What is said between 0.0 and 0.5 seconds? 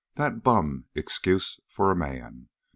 That